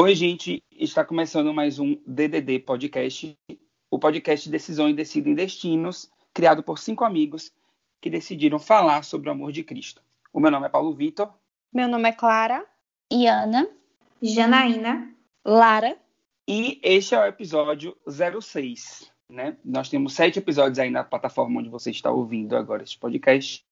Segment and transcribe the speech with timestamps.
[0.00, 3.36] Oi, gente, está começando mais um DDD Podcast,
[3.90, 7.50] o podcast Decisões Decidem Destinos, criado por cinco amigos
[8.00, 10.00] que decidiram falar sobre o amor de Cristo.
[10.32, 11.34] O meu nome é Paulo Vitor.
[11.72, 12.64] Meu nome é Clara.
[13.12, 13.68] Iana.
[14.22, 15.12] Janaína.
[15.44, 15.98] Lara.
[16.46, 19.10] E este é o episódio 06.
[19.28, 19.56] Né?
[19.64, 23.66] Nós temos sete episódios aí na plataforma onde você está ouvindo agora este podcast.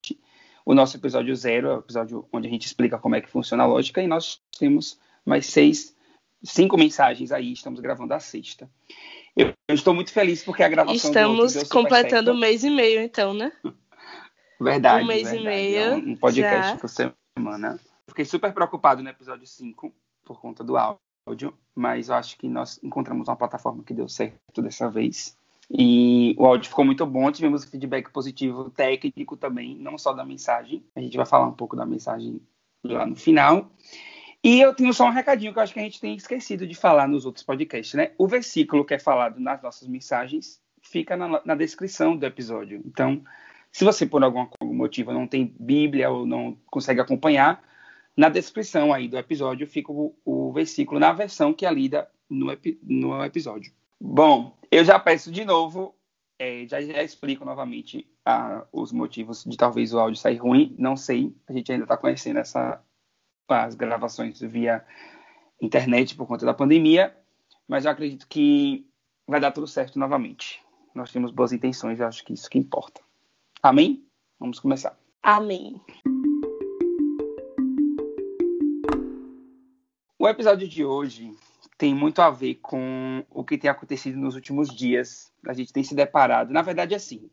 [0.65, 3.63] O nosso episódio zero é o episódio onde a gente explica como é que funciona
[3.63, 5.95] a lógica, e nós temos mais seis,
[6.43, 8.69] cinco mensagens aí, estamos gravando a sexta.
[9.35, 13.33] Eu, eu estou muito feliz porque a gravação Estamos completando um mês e meio, então,
[13.33, 13.51] né?
[14.59, 15.03] Verdade.
[15.03, 15.43] Um mês verdade.
[15.43, 15.79] e meio.
[15.79, 16.77] É um podcast já.
[16.77, 17.79] por semana.
[18.07, 19.93] Fiquei super preocupado no episódio 5
[20.25, 24.61] por conta do áudio, mas eu acho que nós encontramos uma plataforma que deu certo
[24.61, 25.37] dessa vez.
[25.69, 30.83] E o áudio ficou muito bom, tivemos feedback positivo técnico também, não só da mensagem.
[30.95, 32.41] A gente vai falar um pouco da mensagem
[32.83, 33.69] lá no final.
[34.43, 36.75] E eu tenho só um recadinho que eu acho que a gente tem esquecido de
[36.75, 38.11] falar nos outros podcasts, né?
[38.17, 42.81] O versículo que é falado nas nossas mensagens fica na, na descrição do episódio.
[42.85, 43.23] Então,
[43.71, 47.61] se você por algum, motivo não tem Bíblia ou não consegue acompanhar,
[48.15, 52.47] na descrição aí do episódio fica o, o versículo na versão que é lida no,
[52.83, 53.71] no episódio.
[53.99, 55.95] Bom, eu já peço de novo,
[56.39, 60.75] é, já, já, explico novamente ah, os motivos de talvez o áudio sair ruim.
[60.77, 62.81] Não sei, a gente ainda está conhecendo essa,
[63.49, 64.85] as gravações via
[65.61, 67.15] internet por conta da pandemia,
[67.67, 68.85] mas eu acredito que
[69.27, 70.61] vai dar tudo certo novamente.
[70.93, 73.01] Nós temos boas intenções, eu acho que isso que importa.
[73.61, 74.05] Amém?
[74.39, 74.97] Vamos começar.
[75.21, 75.81] Amém.
[80.19, 81.31] O episódio de hoje
[81.77, 85.31] tem muito a ver com o que tem acontecido nos últimos dias.
[85.47, 87.29] A gente tem se deparado, na verdade, assim,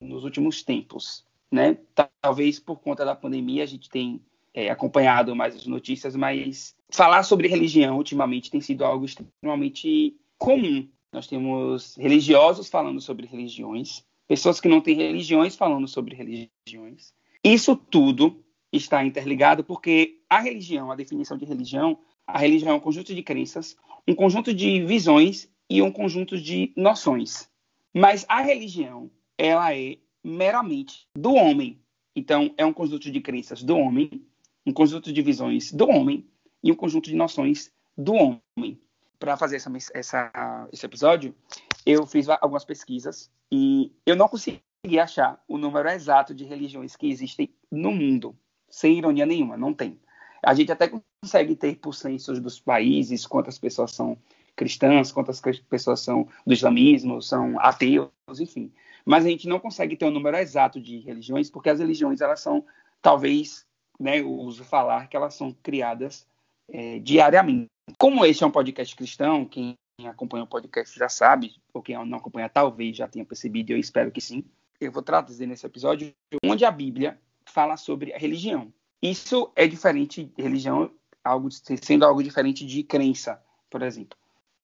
[0.00, 1.78] nos últimos tempos, né?
[2.20, 4.20] Talvez por conta da pandemia a gente tem
[4.54, 10.88] é, acompanhado mais as notícias, mas falar sobre religião ultimamente tem sido algo extremamente comum.
[11.12, 17.12] Nós temos religiosos falando sobre religiões, pessoas que não têm religiões falando sobre religiões.
[17.42, 22.80] Isso tudo está interligado porque a religião, a definição de religião, a religião é um
[22.80, 23.76] conjunto de crenças,
[24.08, 27.48] um conjunto de visões e um conjunto de noções.
[27.92, 31.80] Mas a religião, ela é meramente do homem.
[32.16, 34.24] Então, é um conjunto de crenças do homem,
[34.66, 36.26] um conjunto de visões do homem
[36.62, 38.80] e um conjunto de noções do homem.
[39.18, 41.34] Para fazer essa, essa, esse episódio,
[41.86, 44.60] eu fiz algumas pesquisas e eu não consegui
[45.00, 48.36] achar o número exato de religiões que existem no mundo.
[48.68, 49.98] Sem ironia nenhuma, não tem.
[50.42, 50.90] A gente até
[51.22, 54.18] consegue ter por censos dos países quantas pessoas são
[54.56, 58.72] cristãs, quantas pessoas são do islamismo, são ateus, enfim.
[59.04, 62.20] Mas a gente não consegue ter o um número exato de religiões, porque as religiões,
[62.20, 62.64] elas são,
[63.02, 63.66] talvez,
[63.98, 66.26] né, uso falar que elas são criadas
[66.68, 67.66] é, diariamente.
[67.98, 72.18] Como este é um podcast cristão, quem acompanha o podcast já sabe, ou quem não
[72.18, 74.44] acompanha talvez já tenha percebido, eu espero que sim.
[74.80, 76.12] Eu vou traduzir nesse episódio
[76.44, 78.72] onde a Bíblia fala sobre a religião.
[79.00, 80.90] Isso é diferente, religião
[81.22, 84.16] algo, sendo algo diferente de crença, por exemplo.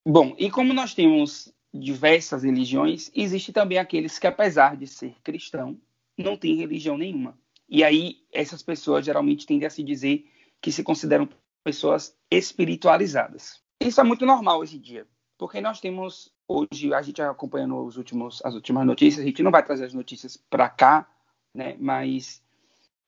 [0.06, 5.80] Bom, e como nós temos diversas religiões, existe também aqueles que, apesar de ser cristão,
[6.18, 7.38] não têm religião nenhuma.
[7.70, 10.28] E aí, essas pessoas geralmente tendem a se dizer
[10.60, 11.28] que se consideram
[11.62, 13.62] pessoas espiritualizadas.
[13.80, 15.06] Isso é muito normal hoje em dia,
[15.38, 19.52] porque nós temos hoje, a gente acompanhando os últimos, as últimas notícias, a gente não
[19.52, 21.08] vai trazer as notícias para cá,
[21.54, 21.76] né?
[21.78, 22.42] Mas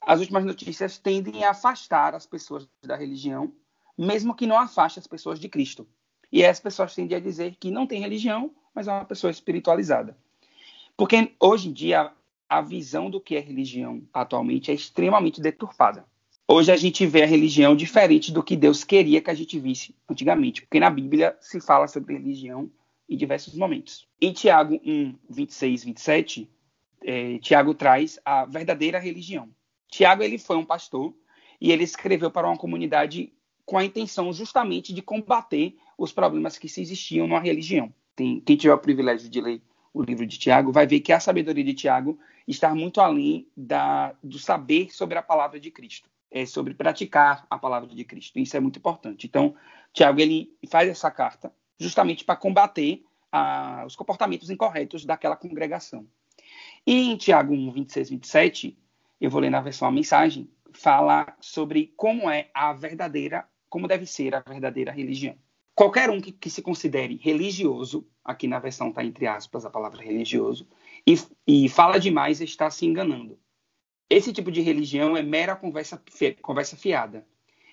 [0.00, 3.53] as últimas notícias tendem a afastar as pessoas da religião,
[3.99, 5.89] mesmo que não afaste as pessoas de Cristo.
[6.31, 10.17] E as pessoas tendem a dizer que não tem religião, mas é uma pessoa espiritualizada.
[10.97, 12.12] Porque hoje em dia
[12.52, 16.04] a visão do que é religião atualmente é extremamente deturpada.
[16.46, 19.94] Hoje a gente vê a religião diferente do que Deus queria que a gente visse
[20.06, 22.70] antigamente, porque na Bíblia se fala sobre religião
[23.08, 24.06] em diversos momentos.
[24.20, 26.50] Em Tiago 1, 26, 27,
[27.02, 29.48] é, Tiago traz a verdadeira religião.
[29.88, 31.14] Tiago ele foi um pastor
[31.58, 33.32] e ele escreveu para uma comunidade
[33.64, 37.94] com a intenção justamente de combater os problemas que se existiam numa religião.
[38.14, 39.62] Tem, quem tiver o privilégio de ler
[39.93, 44.15] o livro de Tiago vai ver que a sabedoria de Tiago está muito além da,
[44.23, 48.39] do saber sobre a palavra de Cristo, é sobre praticar a palavra de Cristo.
[48.39, 49.27] Isso é muito importante.
[49.27, 49.55] Então,
[49.93, 56.06] Tiago ele faz essa carta justamente para combater a, os comportamentos incorretos daquela congregação.
[56.87, 58.79] E em Tiago 1, 26, 27,
[59.21, 64.06] eu vou ler na versão a mensagem, fala sobre como é a verdadeira, como deve
[64.06, 65.37] ser a verdadeira religião.
[65.82, 70.00] Qualquer um que, que se considere religioso, aqui na versão está entre aspas a palavra
[70.00, 70.69] religioso,
[71.05, 73.37] e, e fala demais está se enganando.
[74.08, 76.00] Esse tipo de religião é mera conversa,
[76.40, 77.26] conversa fiada.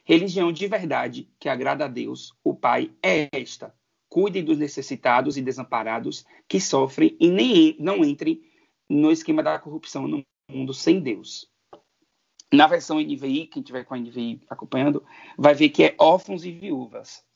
[0.04, 3.76] Religião de verdade, que agrada a Deus, o Pai, é esta.
[4.10, 8.42] Cuidem dos necessitados e desamparados que sofrem e nem não entrem
[8.90, 11.48] no esquema da corrupção no mundo sem Deus.
[12.52, 15.06] Na versão NVI, quem tiver com a NVI acompanhando,
[15.38, 17.29] vai ver que é órfãos e viúvas.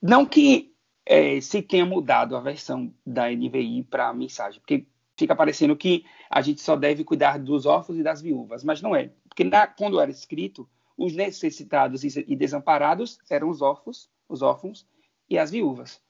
[0.00, 0.74] Não que
[1.04, 4.86] é, se tenha mudado a versão da NVI para a mensagem, porque
[5.16, 8.94] fica parecendo que a gente só deve cuidar dos órfãos e das viúvas, mas não
[8.94, 9.10] é.
[9.28, 14.86] Porque na, quando era escrito, os necessitados e desamparados eram os órfãos, os órfãos
[15.28, 16.00] e as viúvas.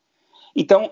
[0.57, 0.91] Então,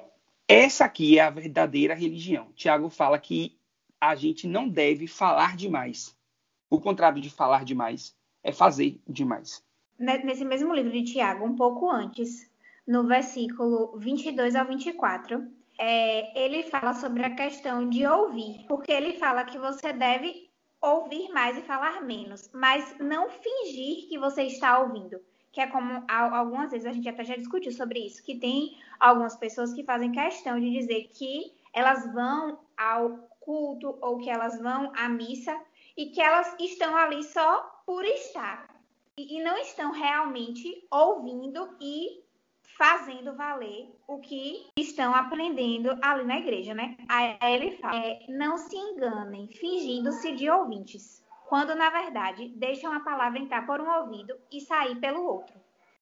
[0.48, 2.52] essa aqui é a verdadeira religião.
[2.54, 3.58] Tiago fala que
[4.00, 6.16] a gente não deve falar demais.
[6.70, 9.64] O contrário de falar demais é fazer demais.
[9.98, 12.50] Nesse mesmo livro de Tiago, um pouco antes,
[12.86, 15.46] no versículo 22 ao 24,
[15.78, 20.48] é, ele fala sobre a questão de ouvir, porque ele fala que você deve
[20.80, 25.20] ouvir mais e falar menos, mas não fingir que você está ouvindo.
[25.50, 29.36] Que é como algumas vezes a gente até já discutiu sobre isso, que tem algumas
[29.36, 34.92] pessoas que fazem questão de dizer que elas vão ao culto ou que elas vão
[34.94, 35.58] à missa
[35.96, 38.68] e que elas estão ali só por estar
[39.16, 42.22] e não estão realmente ouvindo e
[42.76, 46.96] fazendo valer o que estão aprendendo ali na igreja, né?
[47.08, 53.00] Aí ele fala: é, não se enganem, fingindo-se de ouvintes, quando na verdade deixam a
[53.00, 55.54] palavra entrar por um ouvido e sair pelo outro.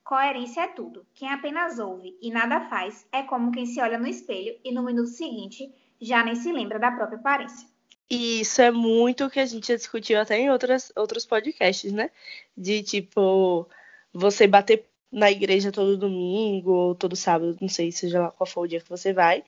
[0.03, 1.07] Coerência é tudo.
[1.15, 4.83] Quem apenas ouve e nada faz é como quem se olha no espelho e no
[4.83, 7.67] minuto seguinte já nem se lembra da própria aparência.
[8.11, 11.91] E isso é muito o que a gente já discutiu até em outras, outros podcasts,
[11.91, 12.11] né?
[12.55, 13.67] De tipo,
[14.13, 18.63] você bater na igreja todo domingo ou todo sábado, não sei seja lá qual for
[18.63, 19.45] o dia que você vai,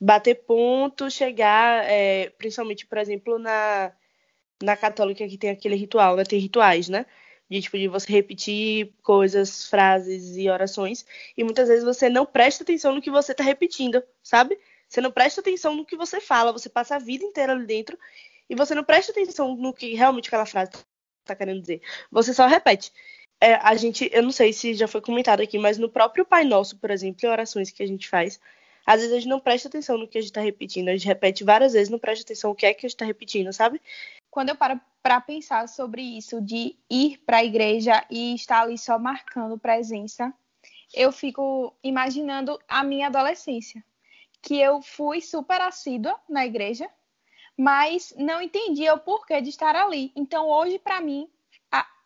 [0.00, 3.92] bater ponto, chegar, é, principalmente, por exemplo, na,
[4.62, 6.24] na católica que tem aquele ritual, né?
[6.24, 7.04] Tem rituais, né?
[7.50, 11.04] De tipo, de você repetir coisas, frases e orações,
[11.36, 14.58] e muitas vezes você não presta atenção no que você está repetindo, sabe?
[14.88, 17.98] Você não presta atenção no que você fala, você passa a vida inteira ali dentro
[18.48, 20.70] e você não presta atenção no que realmente aquela frase
[21.22, 21.82] está querendo dizer.
[22.10, 22.92] Você só repete
[23.40, 26.44] é, a gente, eu não sei se já foi comentado aqui, mas no próprio Pai
[26.44, 28.40] Nosso, por exemplo, em orações que a gente faz,
[28.84, 31.06] às vezes a gente não presta atenção no que a gente está repetindo, a gente
[31.06, 33.80] repete várias vezes, não presta atenção no que é que a gente está repetindo, sabe?
[34.30, 38.76] Quando eu paro para pensar sobre isso, de ir para a igreja e estar ali
[38.76, 40.32] só marcando presença,
[40.92, 43.84] eu fico imaginando a minha adolescência,
[44.42, 46.88] que eu fui super assídua na igreja,
[47.56, 50.12] mas não entendia o porquê de estar ali.
[50.16, 51.28] Então, hoje, para mim,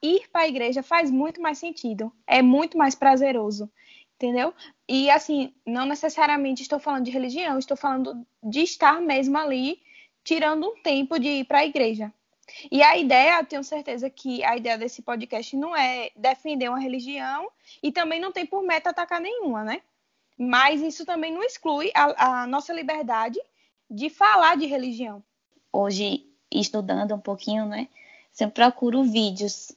[0.03, 3.71] ir para a igreja faz muito mais sentido, é muito mais prazeroso,
[4.17, 4.53] entendeu?
[4.89, 9.81] E assim, não necessariamente estou falando de religião, estou falando de estar mesmo ali,
[10.25, 12.13] tirando um tempo de ir para a igreja.
[12.71, 17.49] E a ideia, tenho certeza que a ideia desse podcast não é defender uma religião
[17.83, 19.81] e também não tem por meta atacar nenhuma, né?
[20.37, 23.39] Mas isso também não exclui a, a nossa liberdade
[23.89, 25.23] de falar de religião.
[25.73, 27.89] Hoje, estudando um pouquinho, né?
[28.33, 29.73] Sempre procuro vídeos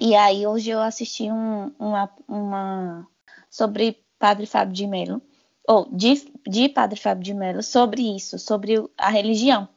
[0.00, 3.06] e aí hoje eu assisti um, uma, uma
[3.50, 5.20] sobre Padre Fábio de Mello,
[5.66, 9.68] ou de, de Padre Fábio de Mello, sobre isso, sobre a religião.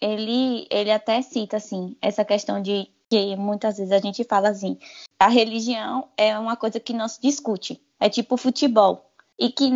[0.00, 4.78] Ele, ele até cita assim essa questão de que muitas vezes a gente fala assim,
[5.18, 9.10] a religião é uma coisa que não se discute, é tipo futebol.
[9.38, 9.70] E que,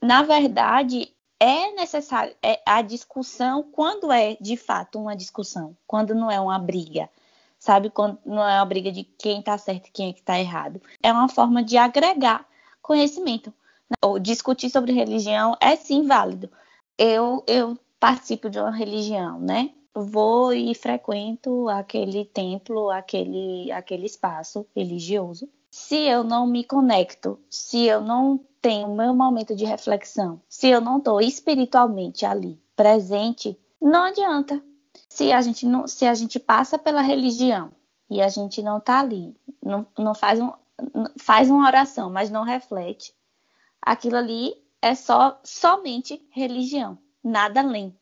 [0.00, 6.30] na verdade, é necessário é a discussão quando é de fato uma discussão, quando não
[6.30, 7.08] é uma briga
[7.62, 7.90] sabe?
[7.90, 10.82] Quando não é uma briga de quem está certo e quem é que está errado.
[11.00, 12.44] É uma forma de agregar
[12.82, 13.50] conhecimento.
[13.88, 13.94] Né?
[14.02, 16.50] Ou discutir sobre religião é sim válido.
[16.98, 19.70] Eu, eu participo de uma religião, né?
[19.94, 25.48] Vou e frequento aquele templo, aquele, aquele espaço religioso.
[25.70, 30.80] Se eu não me conecto, se eu não tenho meu momento de reflexão, se eu
[30.80, 34.60] não estou espiritualmente ali presente, não adianta
[35.12, 37.70] se a gente não, se a gente passa pela religião
[38.08, 40.50] e a gente não está ali, não, não faz, um,
[41.18, 43.12] faz uma oração, mas não reflete,
[43.80, 47.94] aquilo ali é só somente religião, nada além.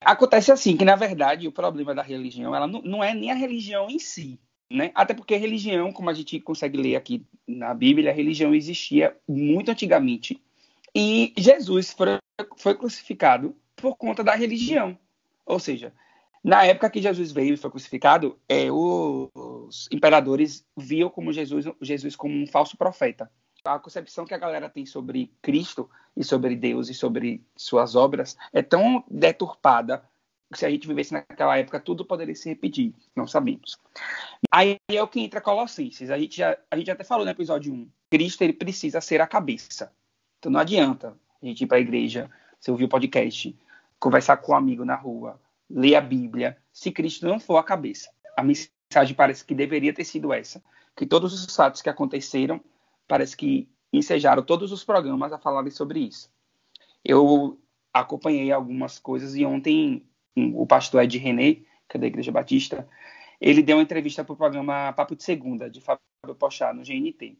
[0.00, 3.34] Acontece assim que na verdade o problema da religião, ela não, não é nem a
[3.34, 4.90] religião em si, né?
[4.94, 9.70] Até porque religião, como a gente consegue ler aqui na Bíblia, a religião existia muito
[9.70, 10.42] antigamente
[10.94, 12.18] e Jesus foi,
[12.56, 14.98] foi crucificado por conta da religião.
[15.44, 15.92] Ou seja,
[16.42, 22.16] na época que Jesus veio e foi crucificado, é, os imperadores viam como Jesus, Jesus
[22.16, 23.30] como um falso profeta.
[23.64, 28.36] A concepção que a galera tem sobre Cristo e sobre Deus e sobre suas obras
[28.54, 30.02] é tão deturpada
[30.54, 33.78] se a gente vivesse naquela época, tudo poderia se repetir, não sabemos.
[34.50, 36.10] Aí é o que entra Colossenses.
[36.10, 37.88] A gente, já, a gente até falou no episódio 1.
[38.10, 39.92] Cristo ele precisa ser a cabeça.
[40.38, 42.28] Então não adianta a gente ir para a igreja,
[42.58, 43.56] você ouvir o podcast,
[43.98, 45.40] conversar com um amigo na rua,
[45.70, 48.10] ler a Bíblia, se Cristo não for a cabeça.
[48.36, 50.62] A mensagem parece que deveria ter sido essa,
[50.96, 52.60] que todos os fatos que aconteceram
[53.06, 56.30] parece que ensejaram todos os programas a falarem sobre isso.
[57.04, 57.58] Eu
[57.92, 62.88] acompanhei algumas coisas e ontem o pastor Ed René, que é da Igreja Batista,
[63.40, 66.00] ele deu uma entrevista para o programa Papo de Segunda, de Fábio
[66.38, 67.38] Pochá, no GNT.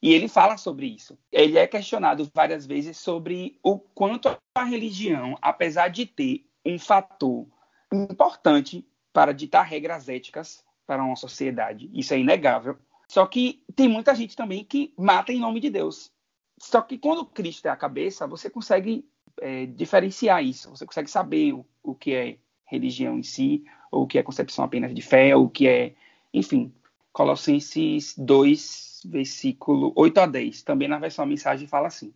[0.00, 1.18] E ele fala sobre isso.
[1.30, 7.46] Ele é questionado várias vezes sobre o quanto a religião, apesar de ter um fator
[7.92, 12.78] importante para ditar regras éticas para uma sociedade, isso é inegável.
[13.08, 16.12] Só que tem muita gente também que mata em nome de Deus.
[16.58, 19.04] Só que quando Cristo é a cabeça, você consegue
[19.40, 20.70] é, diferenciar isso.
[20.70, 24.64] Você consegue saber o, o, que é religião em si, ou o que é concepção
[24.64, 25.94] apenas de fé, ou o que é,
[26.32, 26.74] enfim.
[27.12, 30.62] Colossenses 2, versículo 8 a 10.
[30.62, 32.12] Também na versão a mensagem fala assim: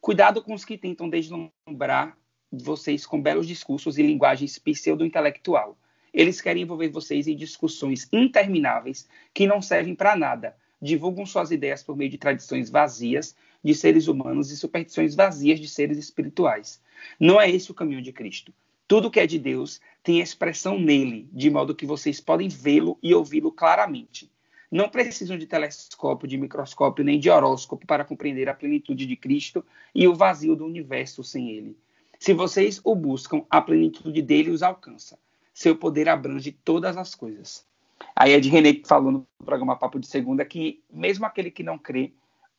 [0.00, 2.16] Cuidado com os que tentam deslumbrar
[2.52, 5.78] vocês com belos discursos e linguagens pseudo-intelectual.
[6.12, 10.54] Eles querem envolver vocês em discussões intermináveis que não servem para nada.
[10.80, 15.68] Divulgam suas ideias por meio de tradições vazias de seres humanos e superstições vazias de
[15.68, 16.82] seres espirituais.
[17.18, 18.52] Não é esse o caminho de Cristo.
[18.86, 23.14] Tudo que é de Deus tem expressão nele, de modo que vocês podem vê-lo e
[23.14, 24.30] ouvi-lo claramente.
[24.70, 29.64] Não precisam de telescópio, de microscópio nem de horóscopo para compreender a plenitude de Cristo
[29.94, 31.76] e o vazio do universo sem ele.
[32.22, 35.18] Se vocês o buscam, a plenitude dele os alcança.
[35.52, 37.66] Seu poder abrange todas as coisas.
[38.14, 41.64] Aí é de René que falou no programa Papo de Segunda que mesmo aquele que
[41.64, 42.12] não crê,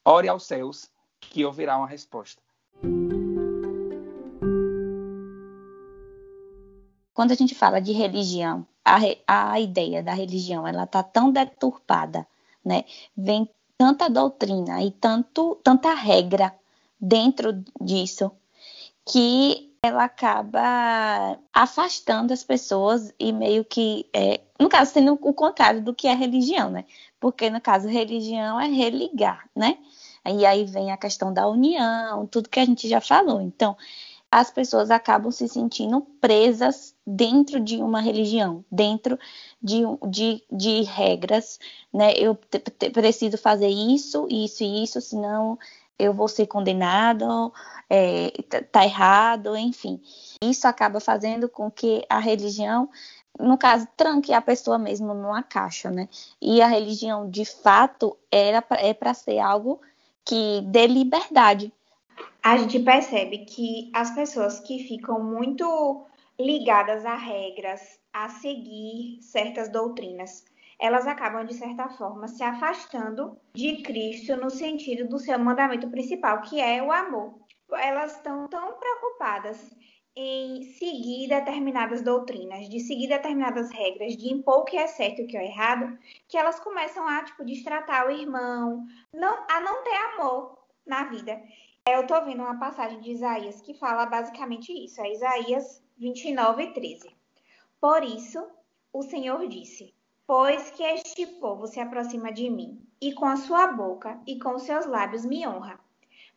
[0.04, 2.42] ore aos céus que ouvirá uma resposta.
[7.14, 12.28] Quando a gente fala de religião, a, a ideia da religião ela está tão deturpada,
[12.66, 12.84] né?
[13.16, 16.54] Vem tanta doutrina e tanto, tanta regra
[17.00, 18.30] dentro disso
[19.06, 25.82] que ela acaba afastando as pessoas e meio que, é, no caso, sendo o contrário
[25.82, 26.86] do que é religião, né?
[27.20, 29.78] Porque, no caso, religião é religar, né?
[30.26, 33.42] E aí vem a questão da união, tudo que a gente já falou.
[33.42, 33.76] Então,
[34.32, 39.20] as pessoas acabam se sentindo presas dentro de uma religião, dentro
[39.62, 41.60] de, de, de regras,
[41.94, 42.14] né?
[42.14, 42.36] Eu
[42.94, 45.60] preciso fazer isso, isso e isso, senão
[45.98, 47.54] eu vou ser condenado,
[47.90, 48.32] é,
[48.72, 50.02] tá errado, enfim.
[50.42, 52.90] Isso acaba fazendo com que a religião,
[53.40, 56.10] no caso, tranque a pessoa mesmo numa caixa, né?
[56.42, 59.80] E a religião, de fato, era, é para ser algo
[60.26, 61.72] que dê liberdade.
[62.42, 66.06] A gente percebe que as pessoas que ficam muito
[66.40, 70.44] ligadas a regras, a seguir certas doutrinas,
[70.80, 76.42] elas acabam, de certa forma, se afastando de Cristo no sentido do seu mandamento principal,
[76.42, 77.40] que é o amor.
[77.72, 79.76] Elas estão tão preocupadas
[80.16, 85.24] em seguir determinadas doutrinas, de seguir determinadas regras, de impor o que é certo e
[85.24, 89.84] o que é errado, que elas começam a, tipo, destratar o irmão, não, a não
[89.84, 91.42] ter amor na vida.
[91.88, 96.74] Eu estou vendo uma passagem de Isaías que fala basicamente isso, é Isaías 29 e
[96.74, 97.16] 13.
[97.82, 98.48] Por isso,
[98.94, 99.94] o Senhor disse,
[100.26, 104.56] pois que este povo se aproxima de mim, e com a sua boca e com
[104.56, 105.80] os seus lábios me honra,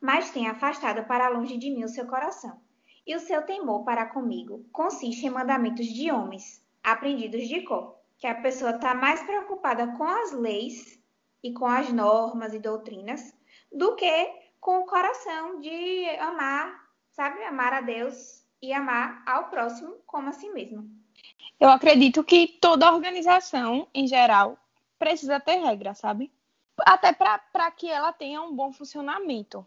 [0.00, 2.61] mas tem afastado para longe de mim o seu coração
[3.07, 7.95] e o seu temor para comigo consiste em mandamentos de homens, aprendidos de cor.
[8.19, 10.99] Que a pessoa está mais preocupada com as leis
[11.43, 13.35] e com as normas e doutrinas
[13.71, 14.26] do que
[14.59, 17.45] com o coração de amar, sabe?
[17.45, 20.90] Amar a Deus e amar ao próximo como a si mesmo.
[21.58, 24.58] Eu acredito que toda organização, em geral,
[24.98, 26.32] precisa ter regra, sabe?
[26.80, 29.66] Até para que ela tenha um bom funcionamento.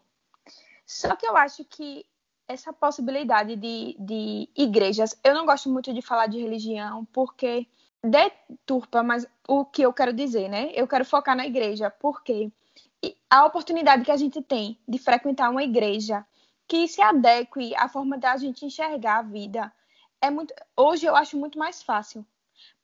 [0.86, 2.06] Só que eu acho que
[2.50, 5.16] essa possibilidade de, de igrejas.
[5.22, 7.66] Eu não gosto muito de falar de religião, porque
[8.02, 10.70] deturpa, mas o que eu quero dizer, né?
[10.74, 12.50] Eu quero focar na igreja, porque
[13.30, 16.26] a oportunidade que a gente tem de frequentar uma igreja
[16.66, 19.72] que se adeque à forma da gente enxergar a vida
[20.20, 20.54] é muito.
[20.76, 22.24] Hoje eu acho muito mais fácil.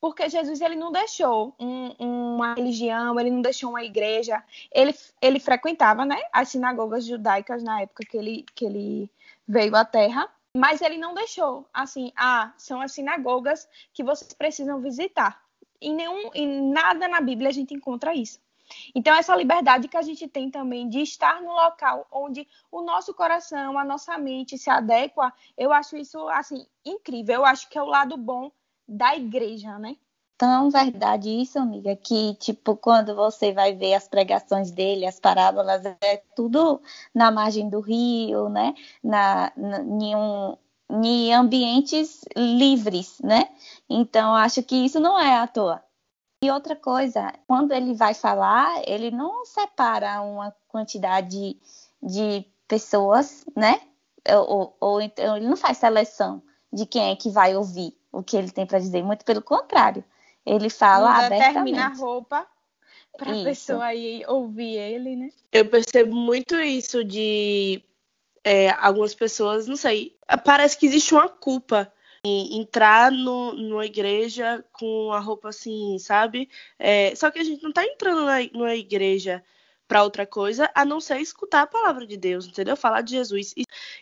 [0.01, 4.43] Porque Jesus ele não deixou um, uma religião, ele não deixou uma igreja.
[4.73, 9.11] Ele, ele frequentava né, as sinagogas judaicas na época que ele, que ele
[9.47, 14.81] veio à Terra, mas ele não deixou assim, ah, são as sinagogas que vocês precisam
[14.81, 15.43] visitar.
[15.81, 18.41] Em nenhum, em nada na Bíblia a gente encontra isso.
[18.95, 23.15] Então, essa liberdade que a gente tem também de estar no local onde o nosso
[23.15, 27.37] coração, a nossa mente se adequa, eu acho isso, assim, incrível.
[27.37, 28.51] Eu acho que é o lado bom
[28.89, 29.97] da igreja, né?
[30.39, 35.83] Tão verdade isso, amiga, que, tipo, quando você vai ver as pregações dele, as parábolas,
[36.03, 36.81] é tudo
[37.15, 38.75] na margem do rio, né?
[39.03, 40.57] Na, na, em, um,
[41.03, 43.49] em ambientes livres, né?
[43.89, 45.83] Então, acho que isso não é à toa.
[46.43, 51.57] E outra coisa, quando ele vai falar, ele não separa uma quantidade
[52.03, 53.81] de pessoas, né?
[54.29, 58.37] Ou, ou então ele não faz seleção de quem é que vai ouvir o que
[58.37, 60.05] ele tem para dizer, muito pelo contrário.
[60.45, 61.55] Ele fala não abertamente.
[61.55, 62.47] Termina a roupa
[63.17, 65.31] para a pessoa aí ouvir ele, né?
[65.51, 67.83] Eu percebo muito isso de
[68.45, 71.91] é, algumas pessoas, não sei, parece que existe uma culpa
[72.53, 76.49] entrar no, numa igreja com a roupa assim, sabe?
[76.79, 79.43] É, só que a gente não tá entrando na, numa igreja
[79.87, 82.77] para outra coisa a não ser escutar a palavra de Deus, entendeu?
[82.77, 83.55] Falar de Jesus.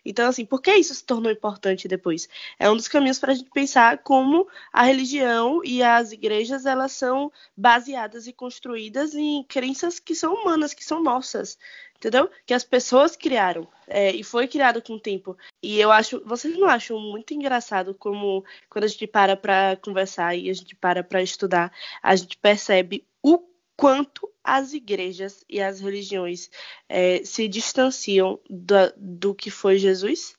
[0.05, 2.29] Então, assim, por que isso se tornou importante depois?
[2.59, 6.93] É um dos caminhos para a gente pensar como a religião e as igrejas elas
[6.93, 11.59] são baseadas e construídas em crenças que são humanas, que são nossas
[11.97, 12.31] entendeu?
[12.45, 15.37] Que as pessoas criaram é, e foi criado com o tempo.
[15.63, 20.37] E eu acho, vocês não acham muito engraçado como quando a gente para para conversar
[20.37, 21.73] e a gente para para estudar,
[22.03, 23.07] a gente percebe
[23.77, 26.51] quanto as igrejas e as religiões
[26.89, 30.35] é, se distanciam do, do que foi Jesus?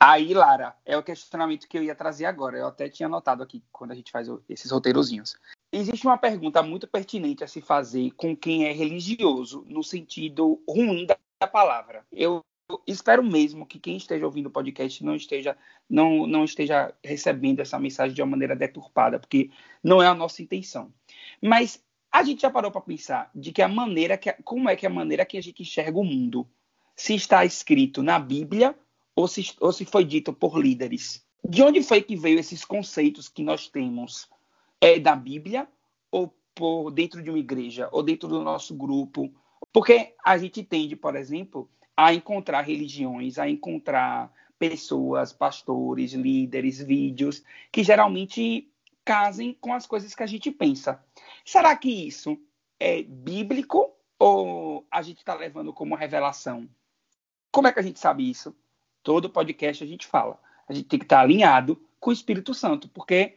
[0.00, 2.58] Aí, Lara, é o questionamento que eu ia trazer agora.
[2.58, 5.36] Eu até tinha anotado aqui quando a gente faz esses roteirozinhos.
[5.72, 11.06] Existe uma pergunta muito pertinente a se fazer com quem é religioso, no sentido ruim
[11.06, 11.16] da
[11.46, 12.04] palavra.
[12.12, 12.42] Eu
[12.86, 15.56] espero mesmo que quem esteja ouvindo o podcast não esteja,
[15.88, 19.50] não, não esteja recebendo essa mensagem de uma maneira deturpada, porque
[19.82, 20.92] não é a nossa intenção.
[21.42, 21.82] Mas
[22.14, 24.90] a gente já parou para pensar de que a maneira que como é que a
[24.90, 26.48] maneira que a gente enxerga o mundo
[26.94, 28.72] se está escrito na Bíblia
[29.16, 31.26] ou se, ou se foi dito por líderes.
[31.44, 34.28] De onde foi que veio esses conceitos que nós temos
[34.80, 35.66] é da Bíblia
[36.08, 39.34] ou por dentro de uma igreja ou dentro do nosso grupo?
[39.72, 47.42] Porque a gente tende, por exemplo, a encontrar religiões, a encontrar pessoas, pastores, líderes, vídeos
[47.72, 48.70] que geralmente
[49.04, 51.02] casem com as coisas que a gente pensa.
[51.44, 52.38] Será que isso
[52.80, 56.68] é bíblico ou a gente está levando como revelação?
[57.50, 58.56] Como é que a gente sabe isso?
[59.02, 60.40] Todo podcast a gente fala.
[60.66, 63.36] A gente tem que estar tá alinhado com o Espírito Santo, porque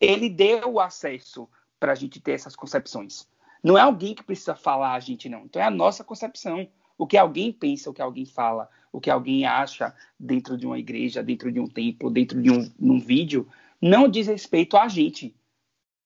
[0.00, 1.48] ele deu o acesso
[1.78, 3.28] para a gente ter essas concepções.
[3.62, 5.44] Não é alguém que precisa falar a gente, não.
[5.44, 6.66] Então é a nossa concepção.
[6.98, 10.78] O que alguém pensa, o que alguém fala, o que alguém acha dentro de uma
[10.78, 13.48] igreja, dentro de um templo, dentro de um, um vídeo,
[13.82, 15.34] não diz respeito a gente.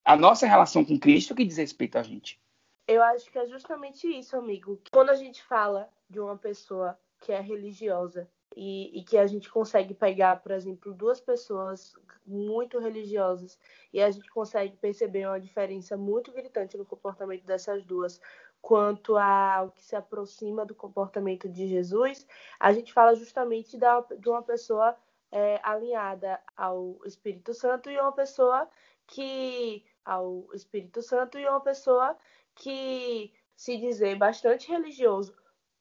[0.03, 2.41] A nossa relação com Cristo que diz respeito a gente.
[2.89, 4.81] Eu acho que é justamente isso, amigo.
[4.91, 9.51] Quando a gente fala de uma pessoa que é religiosa e, e, que a gente
[9.51, 11.93] consegue pegar, por exemplo, duas pessoas
[12.25, 13.59] muito religiosas
[13.93, 18.21] e a gente consegue perceber uma diferença muito gritante no comportamento dessas duas
[18.67, 22.27] quanto ao que se aproxima do comportamento de Jesus,
[22.59, 24.97] a gente fala justamente da, de uma pessoa
[25.37, 28.67] é, alinhada ao Espírito Santo e uma pessoa
[29.07, 32.17] que ao Espírito Santo e uma pessoa
[32.55, 35.37] que se dizer bastante religioso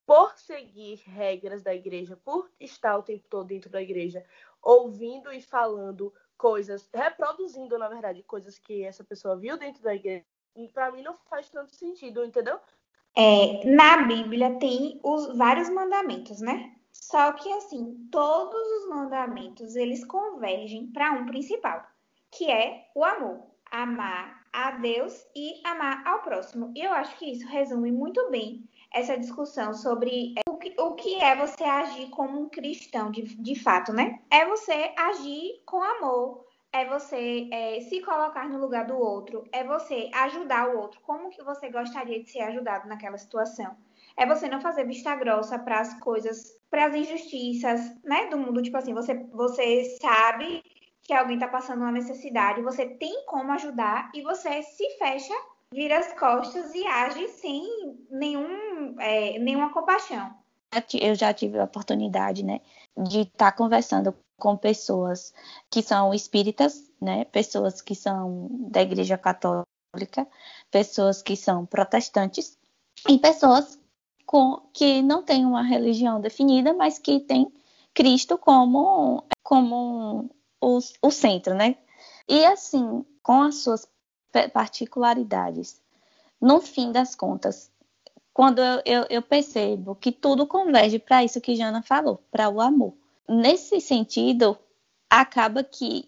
[0.06, 4.26] por seguir regras da igreja, por estar o tempo todo dentro da igreja,
[4.62, 10.26] ouvindo e falando coisas, reproduzindo, na verdade, coisas que essa pessoa viu dentro da igreja,
[10.74, 12.60] para mim não faz tanto sentido, entendeu?
[13.18, 16.75] É, na Bíblia tem os vários mandamentos, né?
[17.10, 21.86] Só que assim, todos os mandamentos eles convergem para um principal,
[22.32, 23.46] que é o amor.
[23.72, 26.72] Amar a Deus e amar ao próximo.
[26.76, 31.22] E eu acho que isso resume muito bem essa discussão sobre o que, o que
[31.22, 34.20] é você agir como um cristão de, de fato, né?
[34.32, 36.44] É você agir com amor,
[36.76, 41.00] é você é, se colocar no lugar do outro, é você ajudar o outro.
[41.02, 43.78] Como que você gostaria de ser ajudado naquela situação?
[44.18, 48.62] É você não fazer vista grossa para as coisas, para as injustiças, né, do mundo.
[48.62, 50.62] Tipo assim, você, você sabe
[51.02, 55.34] que alguém está passando uma necessidade, você tem como ajudar e você se fecha
[55.72, 57.64] vira as costas e age sem
[58.10, 60.34] nenhum, é, nenhuma compaixão.
[60.94, 62.60] Eu já tive a oportunidade, né,
[62.98, 65.34] de estar tá conversando com pessoas
[65.70, 70.28] que são espíritas, né, pessoas que são da Igreja Católica,
[70.70, 72.58] pessoas que são protestantes
[73.08, 73.80] e pessoas
[74.26, 77.52] com, que não têm uma religião definida, mas que têm
[77.94, 80.30] Cristo como, como
[80.62, 81.78] o, o centro, né?
[82.28, 83.88] E assim, com as suas
[84.52, 85.82] particularidades.
[86.42, 87.72] No fim das contas,
[88.34, 92.60] quando eu, eu, eu percebo que tudo converge para isso que Jana falou, para o
[92.60, 92.94] amor.
[93.28, 94.58] Nesse sentido,
[95.10, 96.06] acaba que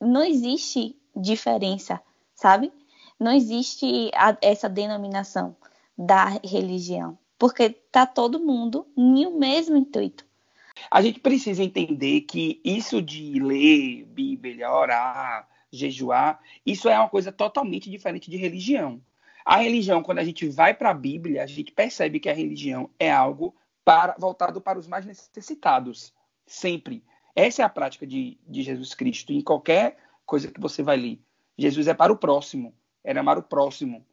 [0.00, 2.00] não existe diferença,
[2.34, 2.72] sabe?
[3.18, 5.56] Não existe a, essa denominação
[5.96, 10.24] da religião, porque tá todo mundo em o mesmo intuito.
[10.90, 17.30] A gente precisa entender que isso de ler Bíblia, orar, jejuar, isso é uma coisa
[17.30, 19.00] totalmente diferente de religião.
[19.44, 22.88] A religião, quando a gente vai para a Bíblia, a gente percebe que a religião
[22.98, 26.12] é algo para, voltado para os mais necessitados,
[26.46, 27.04] sempre.
[27.34, 29.32] Essa é a prática de, de Jesus Cristo.
[29.32, 31.20] Em qualquer coisa que você vai ler,
[31.56, 34.04] Jesus é para o próximo, era amar o próximo.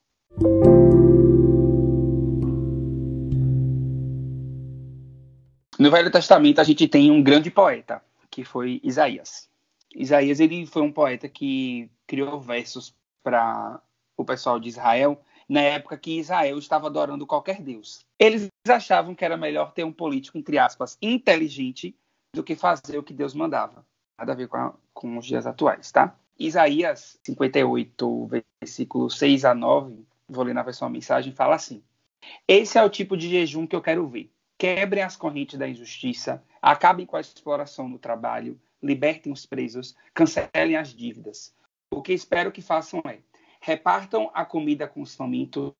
[5.79, 9.49] No Velho Testamento a gente tem um grande poeta, que foi Isaías.
[9.95, 13.81] Isaías ele foi um poeta que criou versos para
[14.15, 18.05] o pessoal de Israel na época que Israel estava adorando qualquer deus.
[18.17, 21.95] Eles achavam que era melhor ter um político, entre aspas, inteligente
[22.33, 23.85] do que fazer o que Deus mandava.
[24.17, 26.15] Nada a ver com, a, com os dias atuais, tá?
[26.39, 28.29] Isaías 58,
[28.61, 31.83] versículo 6 a 9, vou ler na versão a mensagem, fala assim:
[32.47, 34.31] Esse é o tipo de jejum que eu quero ver.
[34.57, 40.77] Quebrem as correntes da injustiça, acabem com a exploração no trabalho, libertem os presos, cancelem
[40.77, 41.53] as dívidas.
[41.91, 43.19] O que espero que façam é:
[43.59, 45.73] repartam a comida com os famintos,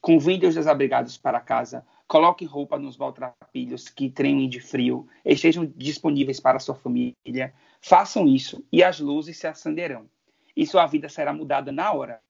[0.00, 6.40] convidem os desabrigados para casa, coloquem roupa nos maltrapilhos que tremem de frio, estejam disponíveis
[6.40, 7.54] para sua família.
[7.80, 10.08] Façam isso e as luzes se acenderão.
[10.56, 12.20] E sua vida será mudada na hora.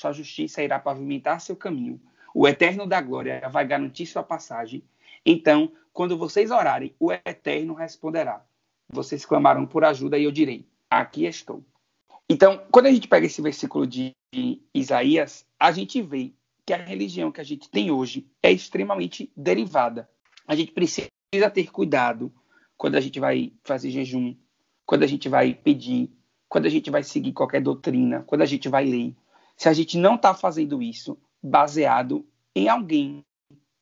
[0.00, 2.00] Sua justiça irá pavimentar seu caminho.
[2.34, 4.82] O Eterno da Glória vai garantir sua passagem.
[5.24, 8.44] Então, quando vocês orarem, o Eterno responderá.
[8.88, 11.62] Vocês clamarão por ajuda e eu direi: Aqui estou.
[12.28, 14.14] Então, quando a gente pega esse versículo de
[14.74, 16.32] Isaías, a gente vê
[16.68, 20.06] que a religião que a gente tem hoje é extremamente derivada.
[20.46, 21.08] A gente precisa
[21.50, 22.30] ter cuidado
[22.76, 24.36] quando a gente vai fazer jejum,
[24.84, 26.12] quando a gente vai pedir,
[26.46, 29.16] quando a gente vai seguir qualquer doutrina, quando a gente vai ler.
[29.56, 33.24] Se a gente não está fazendo isso baseado em alguém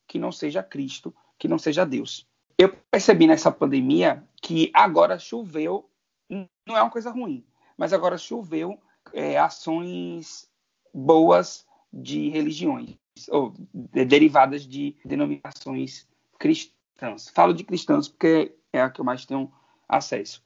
[0.07, 2.25] que não seja Cristo, que não seja Deus.
[2.57, 5.90] Eu percebi nessa pandemia que agora choveu,
[6.31, 7.44] não é uma coisa ruim,
[7.77, 8.81] mas agora choveu
[9.12, 10.49] é, ações
[10.94, 11.66] boas
[11.97, 12.97] de religiões,
[13.31, 16.07] ou de, derivadas de denominações
[16.39, 17.29] cristãs.
[17.31, 19.51] Falo de cristãos porque é a que eu mais tenho
[19.89, 20.45] acesso.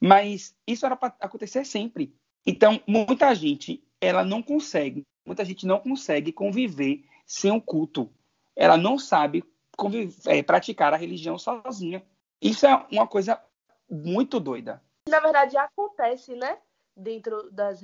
[0.00, 2.14] Mas isso era para acontecer sempre.
[2.46, 8.10] Então, muita gente, ela não consegue, muita gente não consegue conviver sem o um culto.
[8.54, 9.44] Ela não sabe
[9.76, 12.04] conviver, é, praticar a religião sozinha.
[12.40, 13.40] Isso é uma coisa
[13.88, 14.82] muito doida.
[15.08, 16.58] Na verdade, acontece, né?
[16.96, 17.80] Dentro das,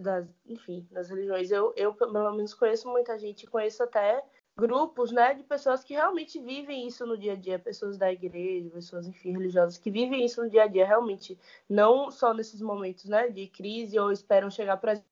[0.00, 1.50] das, enfim, das religiões.
[1.50, 4.22] Eu, eu, pelo menos, conheço muita gente, conheço até
[4.56, 8.68] grupos, né, de pessoas que realmente vivem isso no dia a dia, pessoas da igreja,
[8.70, 11.38] pessoas, enfim, religiosas, que vivem isso no dia a dia, realmente,
[11.68, 15.02] não só nesses momentos, né, de crise ou esperam chegar para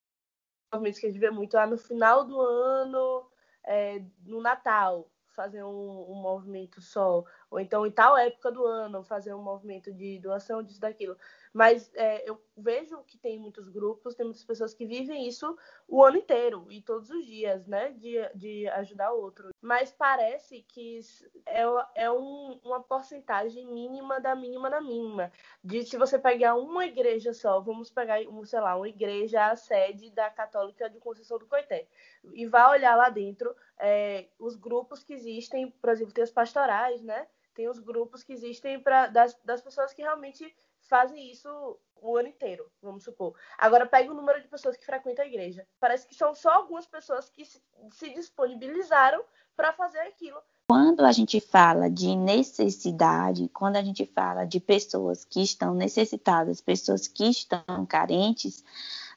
[0.73, 3.27] momentos que a gente vê muito, ah, no final do ano,
[3.65, 9.03] é, no Natal, fazer um, um, movimento só, ou então em tal época do ano
[9.03, 11.17] fazer um movimento de doação disso, daquilo.
[11.53, 15.59] Mas é, eu vejo que tem muitos grupos, tem muitas pessoas que vivem isso
[15.89, 17.91] o ano inteiro e todos os dias, né?
[17.91, 19.51] De, de ajudar outro.
[19.61, 21.01] Mas parece que
[21.45, 21.63] é,
[21.97, 25.33] é um, uma porcentagem mínima da mínima da mínima.
[25.63, 30.11] De se você pegar uma igreja só, vamos pegar, sei lá, uma igreja, a sede
[30.11, 31.89] da Católica de Conceição do Coité,
[32.33, 37.03] e vá olhar lá dentro é, os grupos que existem, por exemplo, tem os pastorais,
[37.03, 37.27] né?
[37.61, 40.51] Tem os grupos que existem para das, das pessoas que realmente
[40.89, 43.35] fazem isso o ano inteiro, vamos supor.
[43.59, 45.67] Agora pega o número de pessoas que frequentam a igreja.
[45.79, 49.23] Parece que são só algumas pessoas que se, se disponibilizaram
[49.55, 50.39] para fazer aquilo.
[50.71, 56.63] Quando a gente fala de necessidade, quando a gente fala de pessoas que estão necessitadas,
[56.63, 58.65] pessoas que estão carentes,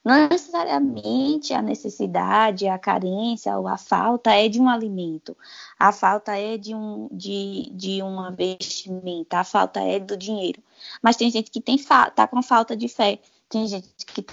[0.04, 5.36] não necessariamente a necessidade, a carência ou a falta é de um alimento,
[5.80, 10.62] a falta é de, um, de, de uma vestimenta, a falta é do dinheiro.
[11.02, 11.78] Mas tem gente que tem
[12.16, 14.26] tá com falta de fé, tem gente que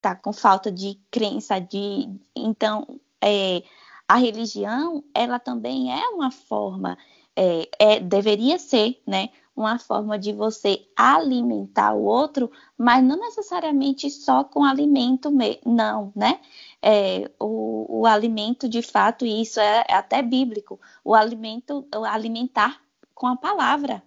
[0.00, 3.62] tá com falta de crença, de então é,
[4.06, 6.96] a religião ela também é uma forma,
[7.34, 14.08] é, é, deveria ser, né, uma forma de você alimentar o outro, mas não necessariamente
[14.08, 15.32] só com alimento,
[15.66, 16.40] não, né?
[16.80, 22.04] É, o, o, alimento, de fato, e isso é, é até bíblico, o alimento, o
[22.04, 22.80] alimentar
[23.12, 24.00] com a palavra,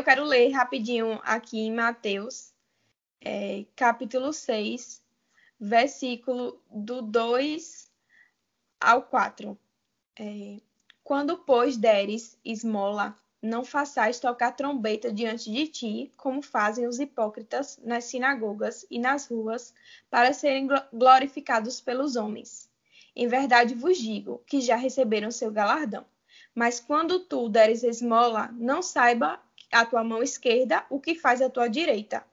[0.00, 2.54] eu quero ler rapidinho aqui em Mateus,
[3.20, 5.02] é, capítulo 6,
[5.60, 7.86] versículo do 2
[8.80, 9.58] ao 4.
[10.18, 10.56] É,
[11.04, 17.78] Quando, pois, deres esmola, não façais tocar trombeta diante de ti, como fazem os hipócritas
[17.84, 19.74] nas sinagogas e nas ruas,
[20.08, 22.70] para serem glorificados pelos homens.
[23.14, 26.06] Em verdade vos digo que já receberam seu galardão.
[26.54, 29.38] Mas quando tu deres esmola, não saiba
[29.70, 32.24] a tua mão esquerda o que faz a tua direita,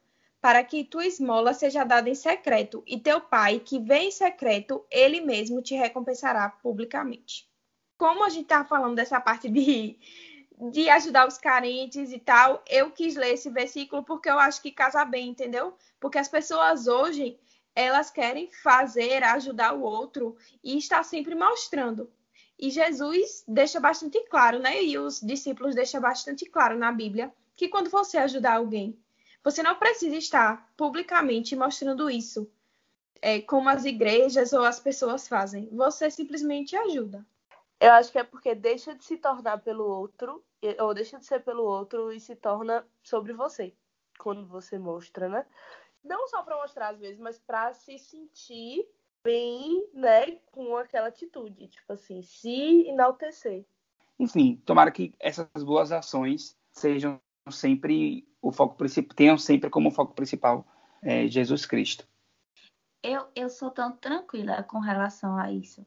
[0.41, 4.85] para que tua esmola seja dada em secreto, e teu pai, que vê em secreto,
[4.89, 7.47] ele mesmo te recompensará publicamente.
[7.97, 9.97] Como a gente está falando dessa parte de,
[10.71, 14.71] de ajudar os carentes e tal, eu quis ler esse versículo porque eu acho que
[14.71, 15.75] casa bem, entendeu?
[15.99, 17.39] Porque as pessoas hoje,
[17.75, 22.11] elas querem fazer, ajudar o outro e está sempre mostrando.
[22.59, 24.83] E Jesus deixa bastante claro, né?
[24.83, 28.97] E os discípulos deixam bastante claro na Bíblia que quando você ajudar alguém,
[29.43, 32.49] você não precisa estar publicamente mostrando isso,
[33.21, 35.69] é, como as igrejas ou as pessoas fazem.
[35.71, 37.25] Você simplesmente ajuda.
[37.79, 40.43] Eu acho que é porque deixa de se tornar pelo outro,
[40.79, 43.73] ou deixa de ser pelo outro e se torna sobre você,
[44.17, 45.45] quando você mostra, né?
[46.03, 48.87] Não só para mostrar às vezes, mas para se sentir
[49.23, 53.65] bem, né, com aquela atitude, tipo assim, se enaltecer.
[54.19, 60.13] Enfim, tomara que essas boas ações sejam sempre o foco principal, tenham sempre como foco
[60.13, 60.65] principal
[61.01, 62.07] é, Jesus Cristo.
[63.03, 65.85] Eu, eu sou tão tranquila com relação a isso.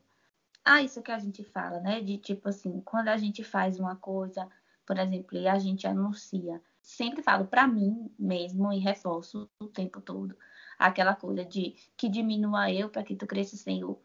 [0.64, 2.00] A isso que a gente fala, né?
[2.00, 4.48] De tipo assim, quando a gente faz uma coisa,
[4.86, 10.00] por exemplo, e a gente anuncia, sempre falo para mim mesmo e reforço o tempo
[10.00, 10.36] todo
[10.80, 13.98] aquela coisa de que diminua eu para que tu cresça, Senhor.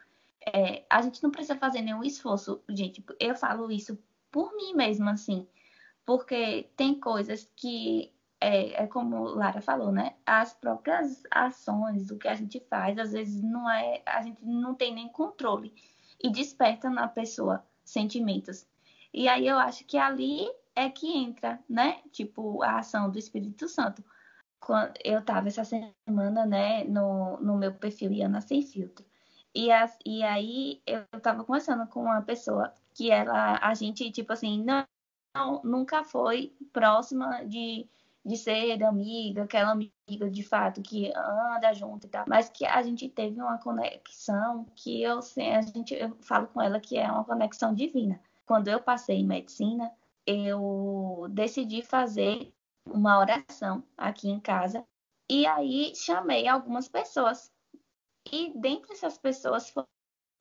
[0.53, 3.03] É, a gente não precisa fazer nenhum esforço, gente.
[3.19, 3.97] Eu falo isso
[4.29, 5.47] por mim mesma, assim,
[6.05, 10.15] porque tem coisas que é, é, como Lara falou, né?
[10.25, 14.75] As próprias ações, o que a gente faz, às vezes não é, a gente não
[14.75, 15.73] tem nem controle
[16.21, 18.67] e desperta na pessoa sentimentos.
[19.13, 22.01] E aí eu acho que ali é que entra, né?
[22.11, 24.03] Tipo, a ação do Espírito Santo
[25.03, 29.05] eu estava essa semana, né, no, no meu perfil Iana Sem Filtro.
[29.53, 34.33] E, a, e aí eu estava conversando com uma pessoa que ela, a gente, tipo
[34.33, 34.85] assim, não,
[35.33, 37.87] não nunca foi próxima de,
[38.25, 42.81] de ser amiga, aquela amiga de fato que anda junto e tal, mas que a
[42.81, 47.23] gente teve uma conexão que eu, a gente, eu falo com ela que é uma
[47.23, 48.19] conexão divina.
[48.45, 49.91] Quando eu passei em medicina,
[50.25, 52.53] eu decidi fazer
[52.87, 54.85] uma oração aqui em casa.
[55.29, 57.51] E aí chamei algumas pessoas.
[58.31, 59.83] E dentre essas pessoas foi,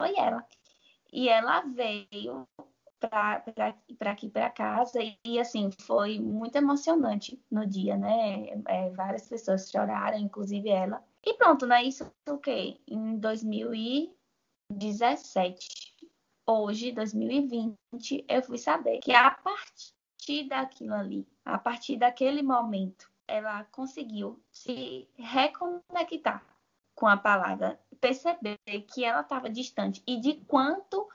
[0.01, 0.47] foi ela.
[1.13, 2.47] E ela veio
[2.99, 3.43] para
[4.11, 8.49] aqui para casa e, e, assim foi muito emocionante no dia, né?
[8.67, 11.03] É, várias pessoas choraram, inclusive ela.
[11.25, 11.83] E pronto, né?
[11.83, 12.79] Isso o quê?
[12.89, 15.95] Em 2017.
[16.47, 19.94] Hoje, 2020, eu fui saber que a partir
[20.49, 26.45] daquilo ali a partir daquele momento, ela conseguiu se reconectar
[26.95, 28.59] com a palavra, perceber
[28.93, 31.09] que ela estava distante e de quanto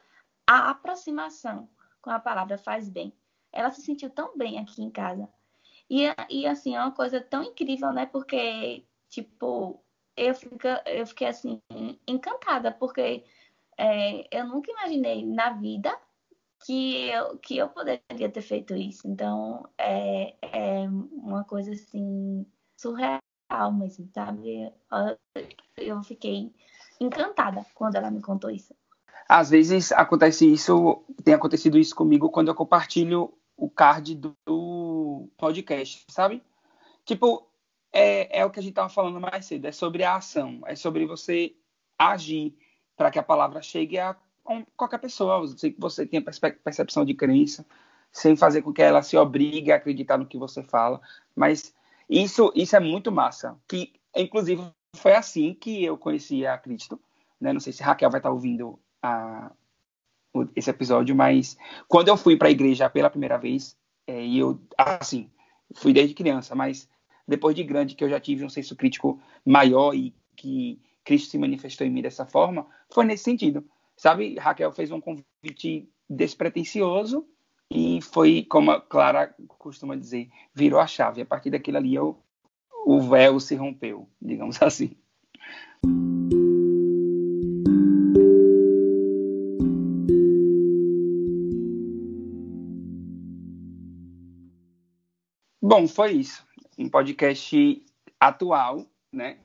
[0.45, 1.69] a aproximação
[2.02, 3.13] com a palavra faz bem.
[3.52, 5.28] Ela se sentiu tão bem aqui em casa.
[5.89, 8.06] E, e assim, é uma coisa tão incrível, né?
[8.06, 9.84] Porque, tipo,
[10.15, 11.62] eu, fica, eu fiquei assim,
[12.08, 13.24] encantada, porque
[13.78, 15.98] é, eu nunca imaginei na vida
[16.65, 19.08] que eu, que eu poderia ter feito isso.
[19.08, 22.45] Então, é, é uma coisa assim,
[22.78, 23.19] surreal
[23.74, 24.72] mesmo, sabe?
[25.78, 26.54] Eu fiquei
[27.00, 28.76] encantada quando ela me contou isso.
[29.28, 36.06] Às vezes acontece isso, tem acontecido isso comigo quando eu compartilho o card do podcast,
[36.10, 36.41] sabe?
[37.06, 37.48] Tipo,
[37.91, 40.76] é, é o que a gente estava falando mais cedo, é sobre a ação, é
[40.76, 41.56] sobre você
[41.98, 42.56] agir
[42.95, 44.15] para que a palavra chegue a
[44.75, 47.65] qualquer pessoa, sei que você tenha percepção de crença,
[48.12, 50.99] sem fazer com que ela se obrigue a acreditar no que você fala,
[51.35, 51.73] mas
[52.09, 54.63] isso, isso é muito massa, que inclusive
[54.95, 56.99] foi assim que eu conheci a Cristo,
[57.39, 57.53] né?
[57.53, 59.51] Não sei se Raquel vai estar ouvindo a,
[60.55, 61.57] esse episódio, mas
[61.88, 65.29] quando eu fui para a igreja pela primeira vez, é, e eu, assim,
[65.75, 66.89] fui desde criança, mas
[67.27, 71.38] depois de grande que eu já tive um senso crítico maior e que Cristo se
[71.38, 73.63] manifestou em mim dessa forma, foi nesse sentido.
[73.99, 77.27] Sabe, Raquel fez um convite despretensioso
[77.69, 81.21] e foi, como a Clara costuma dizer, virou a chave.
[81.21, 82.17] A partir daquilo ali, eu,
[82.85, 84.95] o véu se rompeu, digamos assim.
[95.62, 96.47] Bom, foi isso.
[96.77, 97.85] Um podcast
[98.17, 99.39] atual, né?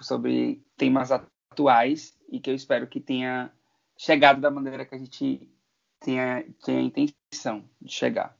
[0.00, 3.52] Sobre temas atuais e que eu espero que tenha
[3.98, 5.50] chegado da maneira que a gente
[5.98, 8.34] tenha, tenha a intenção de chegar.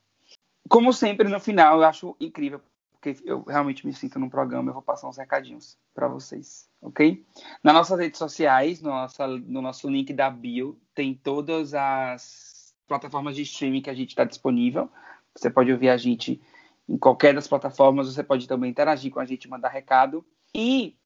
[0.68, 2.60] Como sempre, no final, eu acho incrível,
[2.92, 7.26] porque eu realmente me sinto num programa, eu vou passar uns recadinhos para vocês, ok?
[7.62, 13.34] Nas nossas redes sociais, no nosso, no nosso link da bio, tem todas as plataformas
[13.34, 14.88] de streaming que a gente está disponível.
[15.34, 16.40] Você pode ouvir a gente
[16.88, 20.24] em qualquer das plataformas, você pode também interagir com a gente, mandar recado.
[20.54, 20.96] E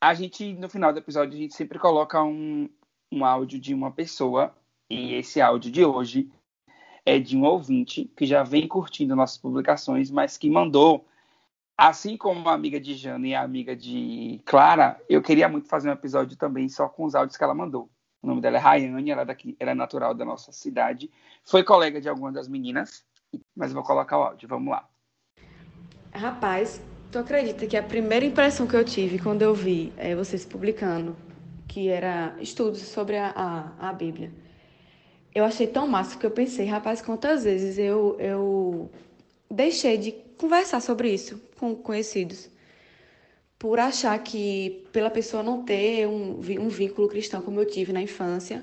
[0.00, 2.68] a gente, no final do episódio, a gente sempre coloca um,
[3.12, 4.54] um áudio de uma pessoa.
[4.88, 6.30] E esse áudio de hoje
[7.04, 11.06] é de um ouvinte que já vem curtindo nossas publicações, mas que mandou,
[11.76, 15.88] assim como a amiga de Jana e a amiga de Clara, eu queria muito fazer
[15.88, 17.90] um episódio também só com os áudios que ela mandou.
[18.22, 21.10] O nome dela é Rayane, ela é, daqui, ela é natural da nossa cidade,
[21.44, 23.04] foi colega de algumas das meninas,
[23.54, 24.88] mas vou colocar o áudio, vamos lá.
[26.12, 30.44] Rapaz, tu acredita que a primeira impressão que eu tive quando eu vi é, vocês
[30.44, 31.16] publicando,
[31.72, 34.30] que era estudos sobre a, a, a Bíblia,
[35.34, 38.90] eu achei tão massa que eu pensei, rapaz, quantas vezes eu, eu
[39.50, 42.50] deixei de conversar sobre isso com conhecidos,
[43.58, 48.02] por achar que pela pessoa não ter um, um vínculo cristão como eu tive na
[48.02, 48.62] infância,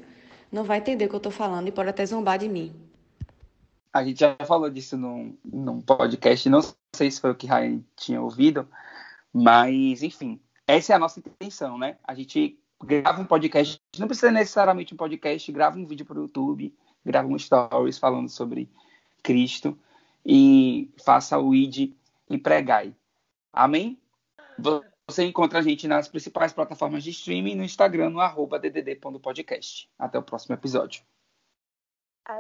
[0.52, 2.72] não vai entender o que eu estou falando e pode até zombar de mim.
[3.91, 6.62] A gente já falou disso num, num podcast, não
[6.95, 8.67] sei se foi o que Ryan tinha ouvido,
[9.34, 11.98] mas enfim, essa é a nossa intenção, né?
[12.04, 16.24] A gente grava um podcast, não precisa necessariamente um podcast, grava um vídeo para o
[16.24, 16.74] YouTube,
[17.06, 18.70] grava um stories falando sobre
[19.22, 19.78] Cristo
[20.26, 21.94] e faça o id
[22.30, 22.94] e pregai.
[23.52, 24.00] Amém?
[25.08, 29.89] Você encontra a gente nas principais plataformas de streaming no Instagram, no arroba ddd.podcast.
[29.98, 31.02] Até o próximo episódio.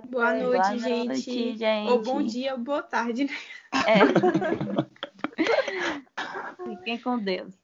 [0.07, 1.07] Boa noite, boa gente.
[1.07, 1.91] noite, gente.
[1.91, 3.33] Ou bom dia ou boa tarde, né?
[3.73, 4.01] É.
[6.77, 7.55] Fiquem com Deus.